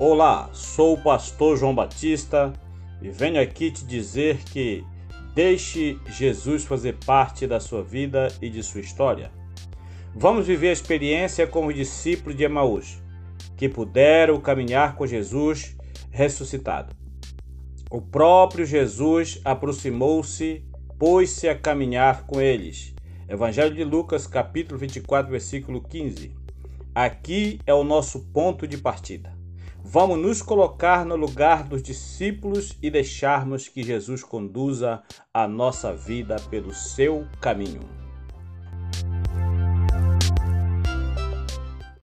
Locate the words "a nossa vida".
35.32-36.36